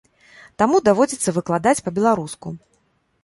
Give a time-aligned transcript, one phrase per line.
[0.61, 2.47] Таму даводзіцца выкладаць па-беларуску.